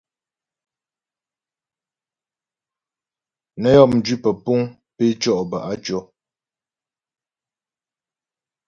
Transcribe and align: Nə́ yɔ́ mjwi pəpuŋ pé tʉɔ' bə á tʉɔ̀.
Nə́ 3.61 3.71
yɔ́ 3.75 3.85
mjwi 3.93 4.15
pəpuŋ 4.23 4.59
pé 4.95 5.03
tʉɔ' 5.21 5.47
bə 5.49 5.57
á 5.69 5.73
tʉɔ̀. 5.83 6.03